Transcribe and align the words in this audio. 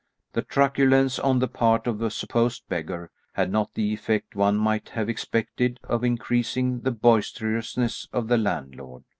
This 0.33 0.45
truculence 0.47 1.19
on 1.19 1.37
the 1.37 1.47
part 1.47 1.85
of 1.85 2.01
a 2.01 2.09
supposed 2.09 2.67
beggar 2.67 3.11
had 3.33 3.51
not 3.51 3.75
the 3.75 3.93
effect 3.93 4.33
one 4.35 4.57
might 4.57 4.89
have 4.89 5.07
expected 5.09 5.79
of 5.83 6.03
increasing 6.03 6.79
the 6.79 6.89
boisterousness 6.89 8.07
of 8.11 8.27
the 8.27 8.39
landlord. 8.39 9.03